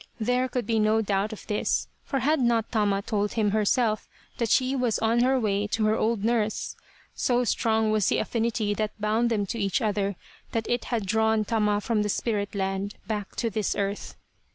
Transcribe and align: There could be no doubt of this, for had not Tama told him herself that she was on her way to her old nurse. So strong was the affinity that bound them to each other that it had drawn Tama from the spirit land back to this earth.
There 0.19 0.49
could 0.49 0.65
be 0.65 0.79
no 0.79 1.03
doubt 1.03 1.31
of 1.31 1.45
this, 1.45 1.87
for 2.03 2.21
had 2.21 2.39
not 2.39 2.71
Tama 2.71 3.03
told 3.03 3.33
him 3.33 3.51
herself 3.51 4.09
that 4.39 4.49
she 4.49 4.75
was 4.75 4.97
on 4.97 5.19
her 5.19 5.39
way 5.39 5.67
to 5.67 5.85
her 5.85 5.95
old 5.95 6.23
nurse. 6.23 6.75
So 7.13 7.43
strong 7.43 7.91
was 7.91 8.07
the 8.07 8.17
affinity 8.17 8.73
that 8.73 8.99
bound 8.99 9.29
them 9.29 9.45
to 9.45 9.59
each 9.59 9.79
other 9.79 10.15
that 10.53 10.67
it 10.67 10.85
had 10.85 11.05
drawn 11.05 11.45
Tama 11.45 11.81
from 11.81 12.01
the 12.01 12.09
spirit 12.09 12.55
land 12.55 12.95
back 13.07 13.35
to 13.35 13.51
this 13.51 13.75
earth. 13.75 14.15